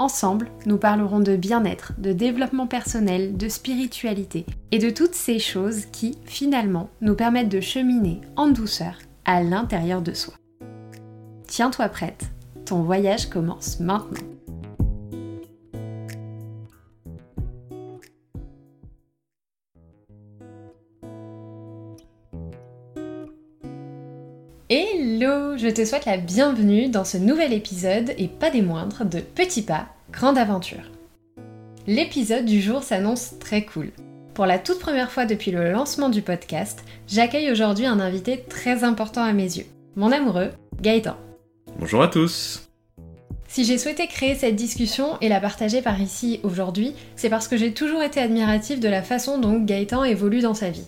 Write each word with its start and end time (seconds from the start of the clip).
Ensemble, 0.00 0.48
nous 0.64 0.78
parlerons 0.78 1.18
de 1.18 1.34
bien-être, 1.34 1.92
de 1.98 2.12
développement 2.12 2.68
personnel, 2.68 3.36
de 3.36 3.48
spiritualité 3.48 4.46
et 4.70 4.78
de 4.78 4.90
toutes 4.90 5.16
ces 5.16 5.40
choses 5.40 5.86
qui, 5.86 6.16
finalement, 6.24 6.88
nous 7.00 7.16
permettent 7.16 7.48
de 7.48 7.60
cheminer 7.60 8.20
en 8.36 8.46
douceur 8.46 9.00
à 9.24 9.42
l'intérieur 9.42 10.00
de 10.00 10.12
soi. 10.12 10.34
Tiens-toi 11.48 11.88
prête, 11.88 12.26
ton 12.64 12.82
voyage 12.82 13.28
commence 13.28 13.80
maintenant. 13.80 14.20
Hello, 24.70 25.56
je 25.56 25.68
te 25.68 25.82
souhaite 25.84 26.04
la 26.04 26.18
bienvenue 26.18 26.90
dans 26.90 27.04
ce 27.04 27.16
nouvel 27.16 27.54
épisode 27.54 28.12
et 28.18 28.28
pas 28.28 28.50
des 28.50 28.60
moindres 28.60 29.06
de 29.06 29.18
Petit 29.18 29.62
Pas, 29.62 29.86
Grande 30.10 30.38
Aventure. 30.38 30.90
L'épisode 31.86 32.46
du 32.46 32.62
jour 32.62 32.82
s'annonce 32.82 33.38
très 33.38 33.66
cool. 33.66 33.90
Pour 34.32 34.46
la 34.46 34.58
toute 34.58 34.78
première 34.78 35.12
fois 35.12 35.26
depuis 35.26 35.50
le 35.50 35.70
lancement 35.70 36.08
du 36.08 36.22
podcast, 36.22 36.82
j'accueille 37.06 37.50
aujourd'hui 37.50 37.84
un 37.84 38.00
invité 38.00 38.42
très 38.48 38.84
important 38.84 39.22
à 39.22 39.34
mes 39.34 39.58
yeux, 39.58 39.66
mon 39.96 40.10
amoureux, 40.10 40.50
Gaëtan. 40.80 41.16
Bonjour 41.78 42.02
à 42.02 42.08
tous 42.08 42.68
Si 43.48 43.64
j'ai 43.64 43.76
souhaité 43.76 44.06
créer 44.06 44.34
cette 44.34 44.56
discussion 44.56 45.18
et 45.20 45.28
la 45.28 45.40
partager 45.40 45.82
par 45.82 46.00
ici 46.00 46.40
aujourd'hui, 46.42 46.94
c'est 47.14 47.30
parce 47.30 47.46
que 47.46 47.58
j'ai 47.58 47.74
toujours 47.74 48.02
été 48.02 48.18
admirative 48.18 48.80
de 48.80 48.88
la 48.88 49.02
façon 49.02 49.38
dont 49.38 49.60
Gaëtan 49.60 50.04
évolue 50.04 50.40
dans 50.40 50.54
sa 50.54 50.70
vie. 50.70 50.86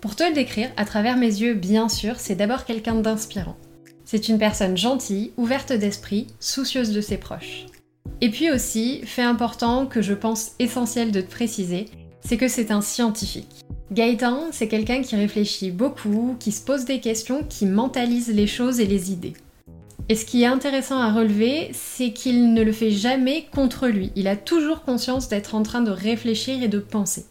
Pour 0.00 0.14
te 0.14 0.22
le 0.22 0.32
décrire, 0.32 0.70
à 0.76 0.84
travers 0.84 1.16
mes 1.16 1.26
yeux, 1.26 1.54
bien 1.54 1.88
sûr, 1.88 2.20
c'est 2.20 2.36
d'abord 2.36 2.64
quelqu'un 2.64 2.94
d'inspirant. 2.94 3.56
C'est 4.04 4.28
une 4.28 4.38
personne 4.38 4.76
gentille, 4.76 5.32
ouverte 5.36 5.72
d'esprit, 5.72 6.28
soucieuse 6.38 6.92
de 6.92 7.00
ses 7.00 7.18
proches. 7.18 7.66
Et 8.20 8.30
puis 8.30 8.50
aussi, 8.50 9.00
fait 9.04 9.22
important 9.22 9.86
que 9.86 10.02
je 10.02 10.14
pense 10.14 10.52
essentiel 10.58 11.12
de 11.12 11.20
te 11.20 11.30
préciser, 11.30 11.86
c'est 12.20 12.36
que 12.36 12.48
c'est 12.48 12.70
un 12.72 12.80
scientifique. 12.80 13.64
Gaëtan, 13.92 14.48
c'est 14.50 14.68
quelqu'un 14.68 15.02
qui 15.02 15.16
réfléchit 15.16 15.70
beaucoup, 15.70 16.36
qui 16.38 16.52
se 16.52 16.64
pose 16.64 16.84
des 16.84 17.00
questions, 17.00 17.44
qui 17.48 17.64
mentalise 17.64 18.28
les 18.28 18.46
choses 18.46 18.80
et 18.80 18.86
les 18.86 19.12
idées. 19.12 19.34
Et 20.08 20.14
ce 20.14 20.24
qui 20.24 20.42
est 20.42 20.46
intéressant 20.46 20.98
à 20.98 21.12
relever, 21.12 21.70
c'est 21.72 22.12
qu'il 22.12 22.52
ne 22.52 22.62
le 22.62 22.72
fait 22.72 22.90
jamais 22.90 23.46
contre 23.54 23.86
lui. 23.86 24.10
Il 24.16 24.26
a 24.26 24.36
toujours 24.36 24.82
conscience 24.82 25.28
d'être 25.28 25.54
en 25.54 25.62
train 25.62 25.82
de 25.82 25.90
réfléchir 25.90 26.62
et 26.62 26.68
de 26.68 26.78
penser. 26.78 27.26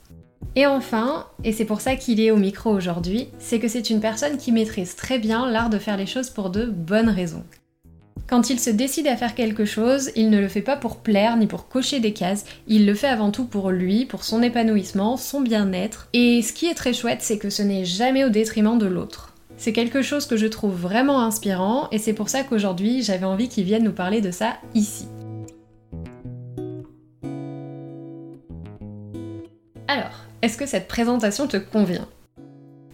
Et 0.55 0.65
enfin, 0.65 1.27
et 1.43 1.51
c'est 1.51 1.65
pour 1.65 1.81
ça 1.81 1.95
qu'il 1.95 2.19
est 2.19 2.31
au 2.31 2.37
micro 2.37 2.71
aujourd'hui, 2.71 3.27
c'est 3.39 3.59
que 3.59 3.67
c'est 3.67 3.89
une 3.89 3.99
personne 3.99 4.37
qui 4.37 4.51
maîtrise 4.51 4.95
très 4.95 5.19
bien 5.19 5.49
l'art 5.49 5.69
de 5.69 5.79
faire 5.79 5.97
les 5.97 6.05
choses 6.05 6.29
pour 6.29 6.49
de 6.49 6.65
bonnes 6.65 7.09
raisons. 7.09 7.43
Quand 8.25 8.49
il 8.49 8.59
se 8.59 8.69
décide 8.69 9.07
à 9.07 9.15
faire 9.15 9.35
quelque 9.35 9.65
chose, 9.65 10.11
il 10.15 10.29
ne 10.29 10.39
le 10.39 10.47
fait 10.47 10.61
pas 10.61 10.75
pour 10.75 10.97
plaire 10.97 11.37
ni 11.37 11.47
pour 11.47 11.67
cocher 11.67 11.99
des 11.99 12.13
cases, 12.13 12.45
il 12.67 12.85
le 12.85 12.93
fait 12.93 13.07
avant 13.07 13.31
tout 13.31 13.45
pour 13.45 13.69
lui, 13.69 14.05
pour 14.05 14.23
son 14.23 14.41
épanouissement, 14.41 15.17
son 15.17 15.41
bien-être, 15.41 16.09
et 16.13 16.41
ce 16.41 16.51
qui 16.51 16.65
est 16.65 16.73
très 16.73 16.93
chouette, 16.93 17.21
c'est 17.21 17.37
que 17.37 17.49
ce 17.49 17.61
n'est 17.61 17.85
jamais 17.85 18.25
au 18.25 18.29
détriment 18.29 18.77
de 18.77 18.85
l'autre. 18.85 19.33
C'est 19.55 19.73
quelque 19.73 20.01
chose 20.01 20.25
que 20.25 20.37
je 20.37 20.47
trouve 20.47 20.75
vraiment 20.75 21.21
inspirant, 21.21 21.87
et 21.91 21.99
c'est 21.99 22.13
pour 22.13 22.29
ça 22.29 22.43
qu'aujourd'hui 22.43 23.01
j'avais 23.01 23.25
envie 23.25 23.49
qu'il 23.49 23.63
vienne 23.63 23.83
nous 23.83 23.93
parler 23.93 24.21
de 24.21 24.31
ça 24.31 24.57
ici. 24.73 25.07
Alors, 29.87 30.11
est-ce 30.41 30.57
que 30.57 30.65
cette 30.65 30.87
présentation 30.87 31.47
te 31.47 31.57
convient? 31.57 32.07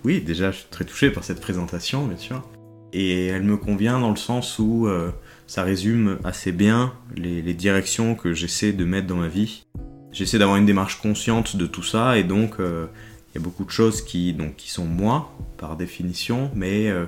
Oui, 0.04 0.22
déjà, 0.22 0.52
je 0.52 0.58
suis 0.58 0.68
très 0.70 0.86
touché 0.86 1.10
par 1.10 1.24
cette 1.24 1.40
présentation, 1.40 2.06
bien 2.06 2.18
sûr. 2.18 2.48
Et 2.94 3.26
elle 3.26 3.44
me 3.44 3.58
convient 3.58 4.00
dans 4.00 4.12
le 4.12 4.16
sens 4.16 4.60
où 4.60 4.88
euh, 4.88 5.12
ça 5.48 5.64
résume 5.64 6.20
assez 6.24 6.52
bien 6.52 6.94
les, 7.16 7.42
directions 7.54 8.14
que 8.14 8.34
j'essaie 8.34 8.72
de 8.72 8.86
mettre 8.86 9.08
dans 9.08 9.16
ma 9.16 9.28
vie. 9.28 9.66
J'essaie 10.12 10.38
d'avoir 10.38 10.58
une 10.58 10.68
démarche 10.68 11.02
consciente 11.02 11.56
de 11.56 11.66
tout 11.66 11.82
ça, 11.82 12.20
et 12.20 12.24
donc 12.24 12.60
euh, 12.60 12.86
il 13.30 13.40
y 13.40 13.42
a 13.42 13.44
beaucoup 13.44 13.66
de 13.66 13.72
choses 13.72 14.04
qui, 14.04 14.34
donc, 14.34 14.56
qui 14.56 14.70
sont 14.70 14.86
moi, 14.86 15.36
par 15.58 15.76
définition, 15.76 16.52
mais 16.54 16.88
euh, 16.90 17.06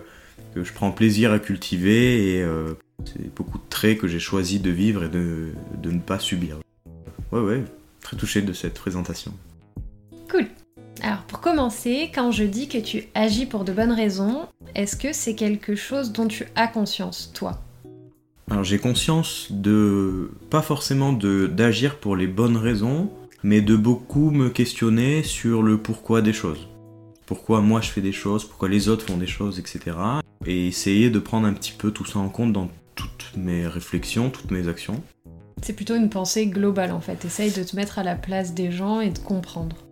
que 0.56 0.64
je 0.64 0.74
prends 0.74 0.92
plaisir 0.92 1.32
à 1.32 1.38
cultiver, 1.38 2.40
et 2.40 2.46
c'est 3.06 3.36
beaucoup 3.36 3.60
de 3.60 3.70
traits 3.70 4.00
que 4.00 4.08
j'ai 4.08 4.20
choisi 4.20 4.60
de 4.60 4.72
vivre 4.72 5.04
et 5.04 5.10
de, 5.10 5.52
de 5.84 5.92
ne 5.92 6.00
pas 6.00 6.18
subir. 6.18 6.58
Ouais, 7.32 7.42
ouais, 7.42 7.64
très 8.02 8.18
touché 8.18 8.42
de 8.42 8.54
cette 8.54 8.74
présentation. 8.74 9.34
Cool. 10.32 10.48
Alors 11.02 11.22
pour 11.24 11.42
commencer, 11.42 12.10
quand 12.14 12.32
je 12.32 12.44
dis 12.44 12.68
que 12.68 12.78
tu 12.78 13.04
agis 13.14 13.46
pour 13.46 13.66
de 13.66 13.74
bonnes 13.74 13.92
raisons, 13.92 14.48
est-ce 14.76 14.98
que 14.98 15.14
c'est 15.14 15.36
quelque 15.36 15.76
chose 15.76 16.12
dont 16.12 16.28
tu 16.28 16.46
as 16.56 16.68
conscience, 16.68 17.32
toi 17.34 17.62
Alors 18.52 18.66
j'ai 18.66 18.78
conscience 18.78 19.48
de... 19.50 20.32
pas 20.50 20.62
forcément 20.62 21.14
d'agir 21.14 21.98
pour 21.98 22.18
les 22.18 22.28
bonnes 22.28 22.58
raisons, 22.58 23.10
mais 23.42 23.62
de 23.62 23.76
beaucoup 23.76 24.32
me 24.32 24.50
questionner 24.50 25.24
sur 25.24 25.64
le 25.64 25.78
pourquoi 25.78 26.22
des 26.22 26.34
choses. 26.34 26.68
Pourquoi 27.26 27.62
moi 27.62 27.80
je 27.80 27.90
fais 27.90 28.02
des 28.02 28.12
choses, 28.12 28.44
pourquoi 28.44 28.68
les 28.68 28.90
autres 28.90 29.06
font 29.06 29.18
des 29.18 29.28
choses, 29.28 29.60
etc. 29.60 29.80
Et 30.46 30.68
essayer 30.68 31.10
de 31.10 31.20
prendre 31.20 31.48
un 31.48 31.54
petit 31.54 31.72
peu 31.72 31.92
tout 31.92 32.06
ça 32.06 32.20
en 32.20 32.30
compte 32.30 32.52
dans 32.52 32.70
toutes 32.96 33.32
mes 33.38 33.66
réflexions, 33.68 34.30
toutes 34.30 34.52
mes 34.52 34.68
actions. 34.68 35.02
C'est 35.64 35.74
plutôt 35.74 35.96
une 35.96 36.10
pensée 36.10 36.48
globale 36.48 36.92
en 36.92 37.00
fait. 37.00 37.24
Essaye 37.24 37.52
de 37.52 37.64
te 37.64 37.78
mettre 37.78 37.98
à 37.98 38.04
la 38.04 38.16
place 38.16 38.54
des 38.54 38.72
gens 38.72 39.00
et 39.00 39.10
de 39.10 39.20
comprendre. 39.20 39.85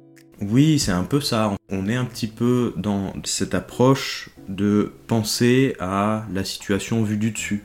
Oui, 0.50 0.80
c'est 0.80 0.92
un 0.92 1.04
peu 1.04 1.22
ça. 1.22 1.56
On 1.70 1.88
est 1.88 1.96
un 1.96 2.06
petit 2.06 2.28
peu 2.28 2.74
dans 2.76 3.14
cette 3.24 3.56
approche 3.56 4.30
de 4.50 4.92
penser 5.08 5.76
à 5.80 6.26
la 6.34 6.44
situation 6.44 7.04
vue 7.04 7.18
du 7.18 7.32
dessus. 7.32 7.64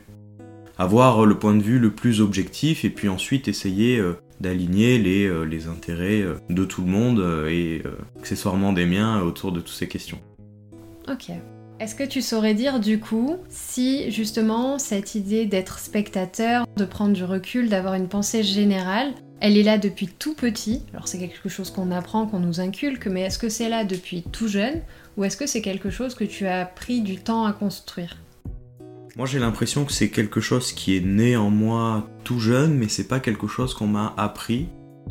Avoir 0.77 1.25
le 1.25 1.37
point 1.37 1.55
de 1.55 1.61
vue 1.61 1.79
le 1.79 1.91
plus 1.91 2.21
objectif 2.21 2.85
et 2.85 2.89
puis 2.89 3.09
ensuite 3.09 3.49
essayer 3.49 3.97
euh, 3.97 4.13
d'aligner 4.39 4.97
les, 4.97 5.25
euh, 5.25 5.45
intérêts 5.69 6.21
euh, 6.21 6.35
de 6.49 6.63
tout 6.63 6.81
le 6.81 6.87
monde 6.87 7.47
et 7.49 7.83
accessoirement 8.17 8.71
des 8.71 8.85
miens 8.85 9.21
autour 9.21 9.51
de 9.51 9.59
toutes 9.59 9.75
ces 9.75 9.89
questions. 9.89 10.19
Ok. 11.09 11.31
Est-ce 11.79 11.95
que 11.95 12.03
tu 12.03 12.21
saurais 12.21 12.53
dire 12.53 12.79
du 12.79 12.99
coup 12.99 13.37
si 13.49 14.11
justement 14.11 14.79
cette 14.79 15.15
idée 15.15 15.45
d'être 15.45 15.79
spectateur, 15.79 16.65
de 16.77 16.85
prendre 16.85 17.13
du 17.13 17.23
recul, 17.23 17.69
d'avoir 17.69 17.93
une 17.93 18.07
pensée 18.07 18.43
générale, 18.43 19.13
elle 19.41 19.57
est 19.57 19.63
là 19.63 19.77
depuis 19.77 20.07
tout 20.07 20.33
petit, 20.33 20.81
alors 20.93 21.07
c'est 21.07 21.17
quelque 21.17 21.49
chose 21.49 21.71
qu'on 21.71 21.91
apprend, 21.91 22.25
qu'on 22.27 22.39
nous 22.39 22.59
inculque, 22.59 23.07
mais 23.07 23.21
est-ce 23.21 23.39
que 23.39 23.49
c'est 23.49 23.69
là 23.69 23.85
depuis 23.85 24.23
tout 24.23 24.47
jeune 24.47 24.81
ou 25.17 25.23
est-ce 25.23 25.37
que 25.37 25.47
c'est 25.47 25.61
quelque 25.61 25.89
chose 25.89 26.13
que 26.15 26.23
tu 26.25 26.45
as 26.45 26.65
pris 26.65 27.01
du 27.01 27.17
temps 27.17 27.45
à 27.45 27.53
construire? 27.53 28.17
Moi 29.15 29.25
j'ai 29.25 29.39
l'impression 29.39 29.85
que 29.85 29.91
c'est 29.91 30.09
quelque 30.09 30.41
chose 30.41 30.71
qui 30.71 30.95
est 30.95 31.05
né 31.05 31.35
en 31.35 31.49
moi 31.49 32.09
tout 32.23 32.39
jeune, 32.39 32.75
mais 32.75 32.87
c'est 32.87 33.07
pas 33.07 33.19
quelque 33.19 33.47
chose 33.47 33.73
qu'on 33.73 33.87
m'a 33.87 34.13
appris, 34.17 34.67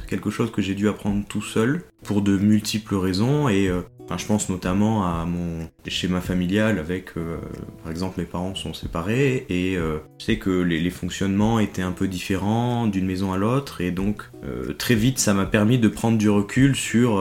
quelque 0.06 0.30
chose 0.30 0.52
que 0.52 0.62
j'ai 0.62 0.74
dû 0.74 0.88
apprendre 0.88 1.24
tout 1.26 1.42
seul 1.42 1.84
pour 2.04 2.22
de 2.22 2.36
multiples 2.36 2.96
raisons 2.96 3.48
et 3.48 3.68
euh, 3.68 3.82
je 4.16 4.26
pense 4.26 4.48
notamment 4.48 5.04
à 5.04 5.24
mon 5.26 5.68
schéma 5.86 6.20
familial 6.20 6.78
avec, 6.78 7.16
euh, 7.16 7.36
par 7.82 7.90
exemple, 7.90 8.20
mes 8.20 8.26
parents 8.26 8.54
sont 8.54 8.74
séparés 8.74 9.46
et 9.48 9.76
euh, 9.76 9.98
je 10.18 10.24
sais 10.24 10.36
que 10.38 10.50
les, 10.50 10.88
fonctionnements 10.88 11.58
étaient 11.58 11.82
un 11.82 11.92
peu 11.92 12.08
différents 12.08 12.86
d'une 12.86 13.04
maison 13.04 13.32
à 13.34 13.36
l'autre 13.36 13.82
et 13.82 13.90
donc 13.90 14.22
euh, 14.42 14.72
très 14.72 14.94
vite 14.94 15.18
ça 15.18 15.34
m'a 15.34 15.44
permis 15.44 15.76
de 15.78 15.88
prendre 15.88 16.16
du 16.16 16.30
recul 16.30 16.74
sur 16.74 17.16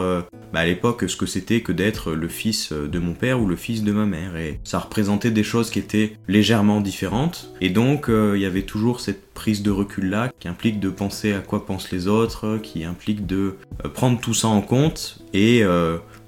bah, 0.54 0.60
à 0.60 0.66
l'époque 0.66 1.04
ce 1.08 1.18
que 1.18 1.26
c'était 1.26 1.60
que 1.60 1.74
d'être 1.74 2.14
le 2.14 2.30
fils 2.30 2.72
de 2.72 3.00
mon 3.00 3.14
père 3.14 3.42
ou 3.42 3.46
le 3.46 3.58
fils 3.58 3.84
de 3.84 3.92
ma 3.92 4.06
mère 4.06 4.38
et 4.38 4.62
ça 4.64 4.80
représentait 4.80 5.32
des 5.32 5.44
choses 5.44 5.70
qui 5.70 5.80
étaient 5.80 6.14
légèrement 6.30 6.80
différentes 6.80 7.54
et 7.60 7.70
donc 7.70 8.10
il 8.10 8.40
y 8.40 8.46
avait 8.46 8.62
toujours 8.62 9.02
cette 9.02 9.34
prise 9.34 9.64
de 9.64 9.70
recul 9.70 10.10
là 10.10 10.32
qui 10.40 10.48
implique 10.48 10.80
de 10.80 10.90
penser 10.90 11.34
à 11.34 11.40
quoi 11.40 11.66
pensent 11.66 11.92
les 11.92 12.08
autres, 12.08 12.58
qui 12.64 12.86
implique 12.86 13.26
de 13.26 13.58
prendre 13.94 14.20
tout 14.20 14.34
ça 14.34 14.48
en 14.48 14.62
compte 14.62 15.20
et 15.34 15.64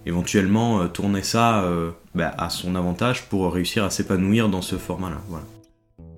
éventuellement 0.10 0.82
euh, 0.82 0.88
tourner 0.88 1.24
ça 1.24 1.64
euh, 1.64 1.92
bah, 2.14 2.34
à 2.38 2.50
son 2.50 2.76
avantage 2.76 3.30
pour 3.30 3.54
réussir 3.54 3.86
à 3.86 3.90
s'épanouir 3.90 4.50
dans 4.50 4.62
ce 4.62 4.76
format-là. 4.76 5.22
Voilà. 5.30 5.46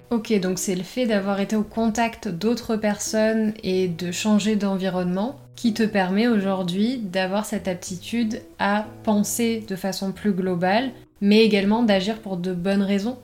Ok, 0.10 0.38
donc 0.40 0.60
c'est 0.60 0.76
le 0.76 0.84
fait 0.84 1.06
d'avoir 1.06 1.40
été 1.40 1.56
au 1.56 1.64
contact 1.64 2.28
d'autres 2.28 2.76
personnes 2.76 3.54
et 3.64 3.88
de 3.88 4.12
changer 4.12 4.56
d'environnement 4.56 5.40
qui 5.56 5.74
te 5.74 5.84
permet 5.84 6.28
aujourd'hui 6.28 6.98
d'avoir 6.98 7.46
cette 7.46 7.68
aptitude 7.68 8.42
à 8.60 8.88
penser 9.04 9.64
de 9.68 9.76
façon 9.76 10.12
plus 10.12 10.34
globale, 10.34 10.92
mais 11.22 11.46
également 11.46 11.84
d'agir 11.84 12.20
pour 12.20 12.38
de 12.38 12.54
bonnes 12.54 12.82
raisons. 12.82 13.20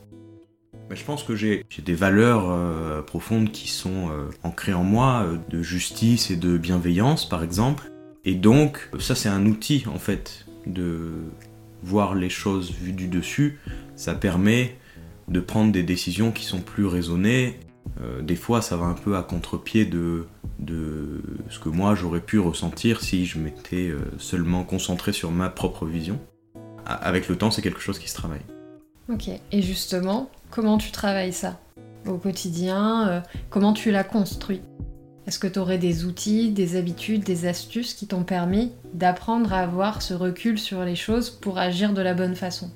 Bah, 0.90 0.96
je 0.96 1.04
pense 1.04 1.24
que 1.24 1.36
j'ai 1.36 1.66
des 1.84 1.96
valeurs 1.96 2.50
euh, 2.50 3.02
profondes 3.02 3.52
qui 3.52 3.68
sont 3.68 4.10
ancrées 4.44 4.74
en 4.74 4.84
moi, 4.84 5.25
de 5.50 5.62
justice 5.62 6.31
et 6.31 6.38
de 6.38 6.58
bienveillance 6.58 7.28
par 7.28 7.44
exemple. 7.44 7.92
Et 8.24 8.36
donc, 8.36 8.90
ça 9.00 9.14
c'est 9.14 9.30
un 9.30 9.46
outil 9.46 9.84
en 9.94 10.00
fait 10.00 10.46
de 10.68 11.12
voir 11.84 12.16
les 12.16 12.30
choses 12.30 12.72
vues 12.72 12.94
du 12.94 13.08
dessus, 13.08 13.60
ça 13.96 14.14
permet 14.14 14.75
de 15.28 15.40
prendre 15.40 15.72
des 15.72 15.84
décisions 15.84 16.31
qui 16.31 16.46
sont 16.46 16.60
plus 16.62 16.86
raisonnées. 16.86 17.60
Euh, 18.02 18.22
des 18.22 18.36
fois, 18.36 18.62
ça 18.62 18.78
va 18.78 18.86
un 18.86 18.94
peu 18.94 19.16
à 19.16 19.24
contre-pied 19.24 19.86
de, 19.86 20.25
de 20.60 21.22
ce 21.50 21.60
que 21.60 21.69
moi 21.69 21.96
j'aurais 21.96 22.22
pu 22.22 22.40
ressentir 22.40 23.02
si 23.02 23.25
je 23.25 23.40
m'étais 23.40 23.90
euh, 23.90 24.00
seulement 24.18 24.64
concentré 24.64 25.12
sur 25.12 25.31
ma 25.31 25.50
propre 25.50 25.86
vision. 25.86 26.19
Avec 26.86 27.28
le 27.28 27.36
temps, 27.36 27.52
c'est 27.52 27.62
quelque 27.62 27.81
chose 27.81 28.00
qui 28.00 28.10
se 28.10 28.16
travaille. 28.16 28.42
Ok, 29.10 29.30
et 29.52 29.62
justement, 29.62 30.30
comment 30.52 30.78
tu 30.78 30.92
travailles 30.92 31.34
ça 31.34 31.60
au 32.06 32.18
quotidien? 32.18 33.08
Euh, 33.08 33.22
Comment 33.50 33.74
tu 33.74 33.92
l'as 33.92 34.04
construit 34.04 34.62
Est-ce 35.27 35.39
que 35.39 35.47
tu 35.47 35.59
aurais 35.59 35.77
des 35.77 36.06
outils, 36.06 36.51
des 36.51 36.77
habitudes, 36.77 37.24
des 37.24 37.47
astuces 37.47 37.94
qui 37.94 38.07
t'ont 38.07 38.24
permis 38.24 38.71
d'apprendre 38.94 39.51
à 39.51 39.59
avoir 39.59 40.01
ce 40.01 40.13
recul 40.13 40.57
sur 40.57 40.85
les 40.85 40.95
choses 40.95 41.29
pour 41.29 41.57
agir 41.57 41.91
de 41.91 42.01
la 42.01 42.13
bonne 42.13 42.33
façon? 42.33 42.71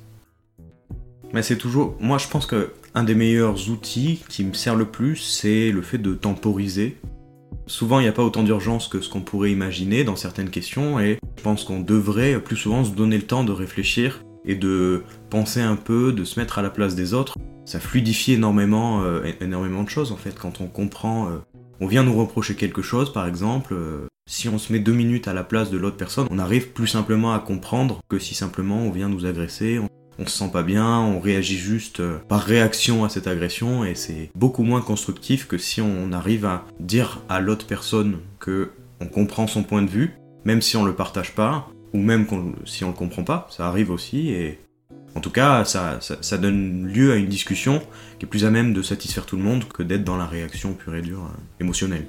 Mais 1.31 1.43
c'est 1.43 1.55
toujours. 1.55 1.95
Moi, 2.01 2.17
je 2.17 2.27
pense 2.27 2.45
que 2.45 2.73
un 2.93 3.05
des 3.05 3.15
meilleurs 3.15 3.69
outils 3.69 4.21
qui 4.27 4.43
me 4.43 4.51
sert 4.51 4.75
le 4.75 4.83
plus, 4.83 5.15
c'est 5.15 5.71
le 5.71 5.81
fait 5.81 5.97
de 5.97 6.13
temporiser. 6.13 6.97
Souvent, 7.67 8.01
il 8.01 8.03
n'y 8.03 8.09
a 8.09 8.11
pas 8.11 8.23
autant 8.23 8.43
d'urgence 8.43 8.89
que 8.89 8.99
ce 8.99 9.07
qu'on 9.07 9.21
pourrait 9.21 9.51
imaginer 9.51 10.03
dans 10.03 10.17
certaines 10.17 10.49
questions, 10.49 10.99
et 10.99 11.19
je 11.37 11.43
pense 11.43 11.63
qu'on 11.63 11.79
devrait 11.79 12.37
plus 12.41 12.57
souvent 12.57 12.83
se 12.83 12.91
donner 12.91 13.15
le 13.15 13.23
temps 13.23 13.45
de 13.45 13.53
réfléchir 13.53 14.25
et 14.43 14.55
de 14.55 15.03
penser 15.29 15.61
un 15.61 15.77
peu, 15.77 16.11
de 16.11 16.25
se 16.25 16.37
mettre 16.37 16.59
à 16.59 16.61
la 16.61 16.69
place 16.69 16.95
des 16.95 17.13
autres. 17.13 17.37
Ça 17.63 17.79
fluidifie 17.79 18.33
énormément, 18.33 19.03
euh, 19.03 19.21
énormément 19.39 19.83
de 19.83 19.89
choses 19.89 20.11
en 20.11 20.17
fait 20.17 20.37
quand 20.37 20.59
on 20.59 20.67
comprend. 20.67 21.27
Euh, 21.27 21.37
on 21.81 21.87
vient 21.87 22.03
nous 22.03 22.17
reprocher 22.17 22.55
quelque 22.55 22.81
chose, 22.81 23.11
par 23.11 23.27
exemple. 23.27 23.73
Euh, 23.73 24.07
si 24.29 24.47
on 24.47 24.59
se 24.59 24.71
met 24.71 24.79
deux 24.79 24.93
minutes 24.93 25.27
à 25.27 25.33
la 25.33 25.43
place 25.43 25.71
de 25.71 25.77
l'autre 25.77 25.97
personne, 25.97 26.27
on 26.29 26.39
arrive 26.39 26.69
plus 26.69 26.87
simplement 26.87 27.33
à 27.33 27.39
comprendre 27.39 27.99
que 28.07 28.19
si 28.19 28.35
simplement 28.35 28.77
on 28.77 28.91
vient 28.91 29.09
nous 29.09 29.25
agresser 29.25 29.81
on 30.19 30.27
se 30.27 30.37
sent 30.37 30.51
pas 30.51 30.61
bien, 30.61 30.99
on 30.99 31.19
réagit 31.19 31.57
juste 31.57 31.99
euh, 31.99 32.19
par 32.27 32.41
réaction 32.41 33.03
à 33.03 33.09
cette 33.09 33.27
agression 33.27 33.83
et 33.83 33.95
c'est 33.95 34.29
beaucoup 34.35 34.61
moins 34.61 34.81
constructif 34.81 35.47
que 35.47 35.57
si 35.57 35.81
on 35.81 36.11
arrive 36.11 36.45
à 36.45 36.65
dire 36.79 37.23
à 37.27 37.39
l'autre 37.39 37.65
personne 37.65 38.19
que 38.39 38.71
on 38.99 39.07
comprend 39.07 39.47
son 39.47 39.63
point 39.63 39.81
de 39.81 39.89
vue, 39.89 40.11
même 40.45 40.61
si 40.61 40.77
on 40.77 40.85
le 40.85 40.93
partage 40.93 41.33
pas, 41.33 41.69
ou 41.93 41.97
même 41.97 42.27
si 42.65 42.83
on 42.83 42.89
le 42.89 42.93
comprend 42.93 43.23
pas, 43.23 43.47
ça 43.49 43.67
arrive 43.67 43.89
aussi 43.89 44.29
et 44.29 44.59
en 45.15 45.19
tout 45.19 45.29
cas, 45.29 45.65
ça, 45.65 45.99
ça, 45.99 46.37
donne 46.37 46.87
lieu 46.87 47.11
à 47.11 47.15
une 47.15 47.27
discussion 47.27 47.81
qui 48.17 48.25
est 48.25 48.29
plus 48.29 48.45
à 48.45 48.49
même 48.49 48.73
de 48.73 48.81
satisfaire 48.81 49.25
tout 49.25 49.35
le 49.35 49.43
monde 49.43 49.65
que 49.65 49.83
d'être 49.83 50.03
dans 50.03 50.17
la 50.17 50.25
réaction 50.25 50.73
pure 50.73 50.95
et 50.95 51.01
dure 51.01 51.25
euh, 51.25 51.37
émotionnelle. 51.59 52.05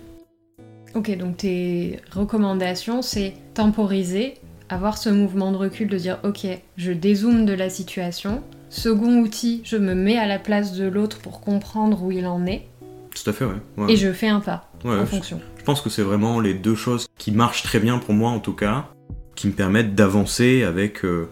Ok, 0.95 1.17
donc 1.17 1.39
tes 1.39 2.01
recommandations, 2.13 3.03
c'est 3.03 3.35
temporiser, 3.55 4.35
avoir 4.69 4.99
ce 4.99 5.09
mouvement 5.09 5.51
de 5.51 5.57
recul, 5.57 5.89
de 5.89 5.99
dire 5.99 6.19
ok, 6.23 6.47
je 6.77 6.93
dézoome 6.93 7.45
de 7.47 7.55
la 7.55 7.71
situation. 7.71 8.43
Second 8.69 9.19
outil, 9.19 9.63
je 9.65 9.77
me 9.77 9.95
mets 9.95 10.19
à 10.19 10.27
la 10.27 10.39
place 10.39 10.73
de 10.73 10.87
l'autre 10.87 11.19
pour 11.19 11.41
comprendre 11.41 12.03
où 12.03 12.13
il 12.13 12.27
en 12.27 12.47
est. 12.47 12.67
Tout 13.15 13.29
à 13.29 13.33
fait, 13.33 13.45
ouais. 13.45 13.93
Et 13.93 13.97
je 13.97 14.13
fais 14.13 14.29
un 14.29 14.41
pas 14.41 14.71
en 14.85 15.07
fonction. 15.07 15.41
Je 15.59 15.65
pense 15.65 15.81
que 15.81 15.91
c'est 15.91 16.03
vraiment 16.03 16.41
les 16.41 16.55
deux 16.55 16.75
choses 16.75 17.07
qui 17.19 17.33
marchent 17.33 17.63
très 17.63 17.79
bien 17.79 17.99
pour 17.99 18.15
moi 18.15 18.31
en 18.31 18.41
tout 18.41 18.55
cas, 18.55 18.87
qui 19.35 19.47
me 19.47 19.53
permettent 19.53 19.95
d'avancer 19.95 20.65
avec 20.65 21.05
euh, 21.05 21.29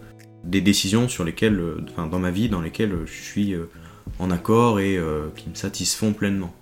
des 0.51 0.61
décisions 0.61 1.09
sur 1.09 1.25
lesquelles, 1.25 1.59
euh, 1.59 1.85
enfin, 1.91 2.07
dans 2.07 2.19
ma 2.19 2.31
vie, 2.31 2.49
dans 2.49 2.61
lesquelles 2.61 2.95
je 3.07 3.23
suis 3.23 3.55
euh, 3.55 3.71
en 4.19 4.31
accord 4.31 4.81
et 4.81 4.99
qui 5.37 5.49
me 5.49 5.55
satisfont 5.55 6.13
pleinement. 6.13 6.53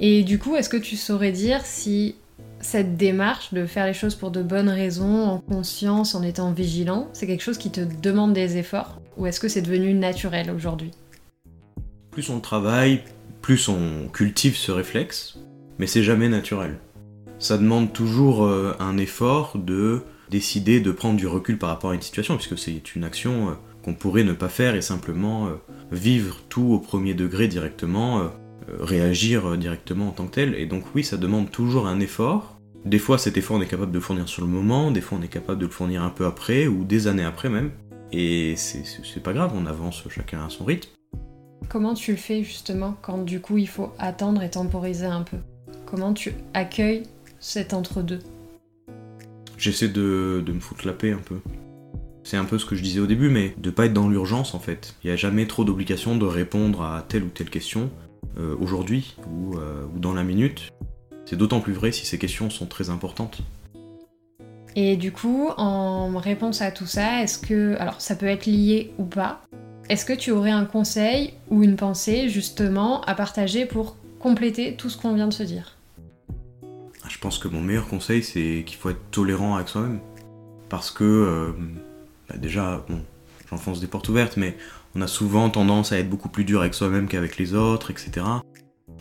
Et 0.00 0.24
du 0.24 0.38
coup, 0.38 0.56
est-ce 0.56 0.68
que 0.68 0.78
tu 0.78 0.96
saurais 0.96 1.30
dire 1.30 1.60
si 1.64 2.16
cette 2.60 2.96
démarche 2.96 3.52
de 3.52 3.66
faire 3.66 3.86
les 3.86 3.92
choses 3.92 4.14
pour 4.14 4.30
de 4.30 4.42
bonnes 4.42 4.68
raisons, 4.68 5.24
en 5.24 5.38
conscience, 5.38 6.14
en 6.14 6.22
étant 6.22 6.52
vigilant, 6.52 7.08
c'est 7.12 7.26
quelque 7.26 7.42
chose 7.42 7.58
qui 7.58 7.70
te 7.70 7.80
demande 7.80 8.32
des 8.32 8.56
efforts 8.56 9.00
Ou 9.16 9.26
est-ce 9.26 9.40
que 9.40 9.48
c'est 9.48 9.62
devenu 9.62 9.94
naturel 9.94 10.50
aujourd'hui? 10.50 10.92
Plus 12.10 12.30
on 12.30 12.40
travaille, 12.40 13.02
plus 13.42 13.68
on 13.68 14.08
cultive 14.12 14.56
ce 14.56 14.72
réflexe, 14.72 15.38
mais 15.78 15.86
c'est 15.86 16.02
jamais 16.02 16.28
naturel. 16.28 16.78
Ça 17.38 17.58
demande 17.58 17.92
toujours 17.92 18.44
euh, 18.44 18.74
un 18.78 18.96
effort 18.96 19.58
de 19.58 20.02
décider 20.32 20.80
de 20.80 20.90
prendre 20.90 21.16
du 21.16 21.28
recul 21.28 21.58
par 21.58 21.68
rapport 21.68 21.90
à 21.90 21.94
une 21.94 22.02
situation, 22.02 22.36
puisque 22.36 22.58
c'est 22.58 22.96
une 22.96 23.04
action 23.04 23.50
euh, 23.50 23.52
qu'on 23.84 23.94
pourrait 23.94 24.24
ne 24.24 24.32
pas 24.32 24.48
faire 24.48 24.74
et 24.74 24.82
simplement 24.82 25.46
euh, 25.46 25.50
vivre 25.92 26.38
tout 26.48 26.72
au 26.72 26.80
premier 26.80 27.14
degré 27.14 27.46
directement, 27.46 28.30
réagir 28.80 29.56
directement 29.56 30.08
en 30.08 30.12
tant 30.12 30.26
que 30.26 30.34
tel. 30.34 30.54
Et 30.54 30.66
donc 30.66 30.84
oui, 30.94 31.04
ça 31.04 31.16
demande 31.16 31.50
toujours 31.50 31.86
un 31.86 32.00
effort, 32.00 32.58
des 32.84 32.98
fois, 32.98 33.16
cet 33.16 33.36
effort, 33.36 33.58
on 33.58 33.60
est 33.60 33.68
capable 33.68 33.92
de 33.92 33.98
le 33.98 34.02
fournir 34.02 34.28
sur 34.28 34.42
le 34.42 34.48
moment, 34.48 34.90
des 34.90 35.00
fois, 35.00 35.16
on 35.20 35.22
est 35.22 35.28
capable 35.28 35.60
de 35.60 35.66
le 35.66 35.70
fournir 35.70 36.02
un 36.02 36.10
peu 36.10 36.26
après, 36.26 36.66
ou 36.66 36.82
des 36.84 37.06
années 37.06 37.24
après 37.24 37.48
même. 37.48 37.70
Et 38.10 38.54
c'est 38.56 39.22
pas 39.22 39.32
grave, 39.32 39.52
on 39.54 39.66
avance 39.66 40.02
chacun 40.10 40.44
à 40.44 40.50
son 40.50 40.64
rythme. 40.64 40.90
Comment 41.68 41.94
tu 41.94 42.10
le 42.10 42.16
fais 42.18 42.42
justement 42.42 42.96
quand 43.00 43.24
du 43.24 43.40
coup 43.40 43.56
il 43.56 43.68
faut 43.68 43.92
attendre 43.98 44.42
et 44.42 44.50
temporiser 44.50 45.06
un 45.06 45.22
peu? 45.22 45.38
Comment 45.86 46.12
tu 46.12 46.34
accueilles 46.54 47.04
cet 47.38 47.72
entre-deux? 47.72 48.18
J'essaie 49.62 49.86
de, 49.86 50.42
me 50.44 50.58
foutre 50.58 50.84
la 50.88 50.92
paix 50.92 51.12
un 51.12 51.20
peu. 51.24 51.36
C'est 52.24 52.36
un 52.36 52.44
peu 52.44 52.58
ce 52.58 52.66
que 52.66 52.74
je 52.74 52.82
disais 52.82 52.98
au 52.98 53.06
début, 53.06 53.28
mais 53.28 53.54
de 53.58 53.70
pas 53.70 53.86
être 53.86 53.92
dans 53.92 54.08
l'urgence 54.08 54.56
en 54.56 54.58
fait. 54.58 54.96
Il 55.04 55.06
n'y 55.06 55.12
a 55.12 55.16
jamais 55.16 55.46
trop 55.46 55.62
d'obligation 55.62 56.16
de 56.16 56.26
répondre 56.26 56.82
à 56.82 57.02
telle 57.08 57.22
ou 57.22 57.28
telle 57.28 57.48
question 57.48 57.88
euh, 58.40 58.56
aujourd'hui 58.60 59.14
ou, 59.30 59.56
euh, 59.58 59.84
ou 59.94 60.00
dans 60.00 60.14
la 60.14 60.24
minute. 60.24 60.72
C'est 61.26 61.36
d'autant 61.36 61.60
plus 61.60 61.74
vrai 61.74 61.92
si 61.92 62.04
ces 62.04 62.18
questions 62.18 62.50
sont 62.50 62.66
très 62.66 62.90
importantes. 62.90 63.38
Et 64.74 64.96
du 64.96 65.12
coup, 65.12 65.50
en 65.56 66.18
réponse 66.18 66.60
à 66.60 66.72
tout 66.72 66.86
ça, 66.86 67.22
est-ce 67.22 67.38
que, 67.38 67.76
alors 67.78 68.00
ça 68.00 68.16
peut 68.16 68.26
être 68.26 68.46
lié 68.46 68.92
ou 68.98 69.04
pas, 69.04 69.42
est-ce 69.88 70.04
que 70.04 70.12
tu 70.12 70.32
aurais 70.32 70.50
un 70.50 70.64
conseil 70.64 71.34
ou 71.50 71.62
une 71.62 71.76
pensée 71.76 72.28
justement 72.28 73.02
à 73.02 73.14
partager 73.14 73.64
pour 73.64 73.96
compléter 74.18 74.74
tout 74.74 74.90
ce 74.90 74.98
qu'on 74.98 75.14
vient 75.14 75.28
de 75.28 75.32
se 75.32 75.44
dire? 75.44 75.76
Pense 77.22 77.38
que 77.38 77.48
mon 77.48 77.62
meilleur 77.62 77.88
conseil, 77.88 78.22
c'est 78.22 78.64
qu'il 78.66 78.76
faut 78.76 78.90
être 78.90 79.10
tolérant 79.10 79.54
avec 79.54 79.68
soi-même. 79.68 80.00
Parce 80.68 80.90
que, 80.90 81.04
euh, 81.04 81.52
bah, 82.28 82.36
déjà, 82.36 82.84
j'enfonce 83.48 83.80
des 83.80 83.86
portes 83.86 84.08
ouvertes, 84.08 84.36
mais 84.36 84.56
on 84.94 85.00
a 85.00 85.06
souvent 85.06 85.48
tendance 85.48 85.92
à 85.92 85.98
être 85.98 86.10
beaucoup 86.10 86.28
plus 86.28 86.44
dur 86.44 86.60
avec 86.60 86.74
soi-même 86.74 87.08
qu'avec 87.08 87.38
les 87.38 87.54
autres, 87.54 87.90
etc. 87.90 88.26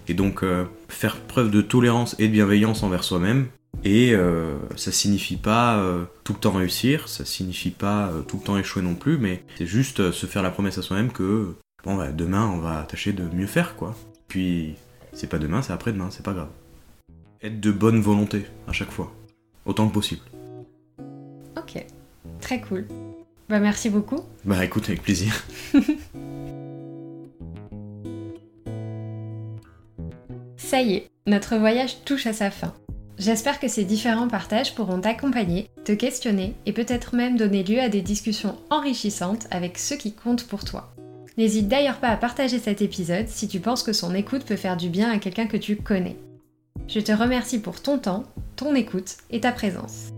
Et 0.07 0.13
donc 0.13 0.43
euh, 0.43 0.65
faire 0.87 1.17
preuve 1.17 1.51
de 1.51 1.61
tolérance 1.61 2.15
et 2.19 2.27
de 2.27 2.33
bienveillance 2.33 2.83
envers 2.83 3.03
soi-même. 3.03 3.47
Et 3.83 4.13
euh, 4.13 4.57
ça 4.75 4.91
signifie 4.91 5.37
pas 5.37 5.77
euh, 5.77 6.03
tout 6.23 6.33
le 6.33 6.39
temps 6.39 6.51
réussir, 6.51 7.07
ça 7.07 7.25
signifie 7.25 7.71
pas 7.71 8.11
tout 8.27 8.37
le 8.37 8.43
temps 8.43 8.57
échouer 8.57 8.81
non 8.81 8.95
plus, 8.95 9.17
mais 9.17 9.43
c'est 9.57 9.65
juste 9.65 10.11
se 10.11 10.25
faire 10.25 10.43
la 10.43 10.51
promesse 10.51 10.77
à 10.77 10.81
soi-même 10.81 11.11
que 11.11 11.55
bah, 11.85 12.11
demain 12.11 12.47
on 12.47 12.59
va 12.59 12.83
tâcher 12.83 13.13
de 13.13 13.23
mieux 13.33 13.47
faire 13.47 13.75
quoi. 13.75 13.95
Puis 14.27 14.75
c'est 15.13 15.29
pas 15.29 15.39
demain, 15.39 15.61
c'est 15.61 15.73
après-demain, 15.73 16.09
c'est 16.11 16.23
pas 16.23 16.33
grave. 16.33 16.49
Être 17.43 17.59
de 17.59 17.71
bonne 17.71 17.99
volonté 17.99 18.45
à 18.67 18.71
chaque 18.71 18.91
fois, 18.91 19.11
autant 19.65 19.87
que 19.87 19.93
possible. 19.93 20.21
Ok, 21.57 21.83
très 22.39 22.61
cool. 22.61 22.85
Bah 23.49 23.59
merci 23.59 23.89
beaucoup. 23.89 24.19
Bah 24.45 24.63
écoute, 24.63 24.83
avec 24.89 25.01
plaisir. 25.01 25.43
Ça 30.55 30.81
y 30.81 30.93
est, 30.93 31.09
notre 31.25 31.57
voyage 31.57 32.03
touche 32.05 32.27
à 32.27 32.33
sa 32.33 32.51
fin. 32.51 32.75
J'espère 33.17 33.59
que 33.59 33.67
ces 33.67 33.85
différents 33.85 34.27
partages 34.27 34.75
pourront 34.75 35.01
t'accompagner, 35.01 35.67
te 35.83 35.93
questionner 35.93 36.53
et 36.67 36.73
peut-être 36.73 37.15
même 37.15 37.37
donner 37.37 37.63
lieu 37.63 37.79
à 37.79 37.89
des 37.89 38.01
discussions 38.01 38.59
enrichissantes 38.69 39.47
avec 39.49 39.79
ceux 39.79 39.97
qui 39.97 40.13
comptent 40.13 40.47
pour 40.47 40.63
toi. 40.63 40.93
N'hésite 41.39 41.67
d'ailleurs 41.67 41.99
pas 41.99 42.09
à 42.09 42.17
partager 42.17 42.59
cet 42.59 42.83
épisode 42.83 43.27
si 43.27 43.47
tu 43.47 43.59
penses 43.59 43.81
que 43.81 43.93
son 43.93 44.13
écoute 44.13 44.45
peut 44.45 44.55
faire 44.55 44.77
du 44.77 44.89
bien 44.89 45.11
à 45.11 45.17
quelqu'un 45.17 45.47
que 45.47 45.57
tu 45.57 45.75
connais. 45.75 46.17
Je 46.93 46.99
te 46.99 47.13
remercie 47.13 47.59
pour 47.61 47.81
ton 47.81 47.97
temps, 47.97 48.25
ton 48.57 48.75
écoute 48.75 49.15
et 49.29 49.39
ta 49.39 49.53
présence. 49.53 50.09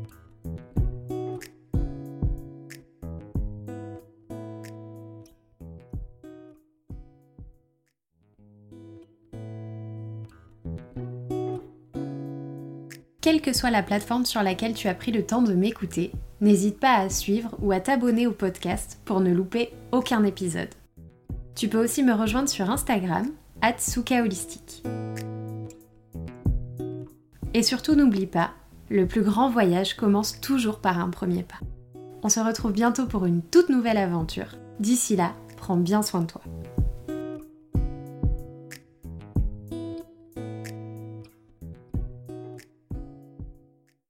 Quelle 13.22 13.40
que 13.40 13.54
soit 13.54 13.70
la 13.70 13.84
plateforme 13.84 14.26
sur 14.26 14.42
laquelle 14.42 14.74
tu 14.74 14.88
as 14.88 14.96
pris 14.96 15.12
le 15.12 15.24
temps 15.24 15.44
de 15.44 15.54
m'écouter, 15.54 16.12
n'hésite 16.42 16.80
pas 16.80 16.96
à 16.96 17.10
suivre 17.10 17.52
ou 17.62 17.72
à 17.72 17.80
t'abonner 17.82 18.26
au 18.26 18.32
podcast 18.32 19.00
pour 19.06 19.20
ne 19.20 19.32
louper 19.32 19.70
aucun 19.92 20.24
épisode. 20.24 20.74
Tu 21.54 21.68
peux 21.68 21.84
aussi 21.84 22.02
me 22.02 22.14
rejoindre 22.14 22.50
sur 22.50 22.72
Instagram, 22.72 23.30
@sukaholistique. 23.78 24.82
Et 27.56 27.62
surtout 27.62 27.96
n'oublie 27.96 28.26
pas, 28.26 28.52
le 28.90 29.06
plus 29.08 29.22
grand 29.22 29.50
voyage 29.50 29.96
commence 29.96 30.42
toujours 30.42 30.80
par 30.80 31.00
un 31.00 31.10
premier 31.10 31.44
pas. 31.44 31.60
On 32.24 32.30
se 32.30 32.40
retrouve 32.40 32.72
bientôt 32.72 33.06
pour 33.06 33.26
une 33.26 33.42
toute 33.42 33.70
nouvelle 33.70 33.98
aventure. 33.98 34.56
D'ici 34.80 35.16
là, 35.16 35.34
prends 35.58 35.78
bien 35.78 36.02
soin 36.02 36.22
de 36.22 36.28
toi. 36.28 36.42